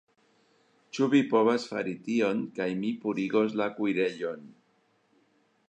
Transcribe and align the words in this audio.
Ĉu 0.97 1.07
vi 1.13 1.19
povas 1.33 1.67
fari 1.73 1.93
tion 2.07 2.41
kaj 2.57 2.67
mi 2.85 2.91
purigos 3.05 3.53
la 3.61 3.69
kuirejon 3.77 4.49